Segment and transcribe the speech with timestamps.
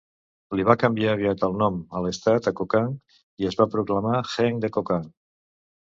[0.59, 2.97] Li va canviar aviat el nom a l"estat a Kokang,
[3.45, 5.09] i es va proclamar Heng de Kokang.